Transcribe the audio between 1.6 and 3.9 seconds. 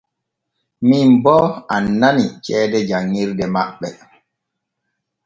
annani ceede janŋirde maɓɓe.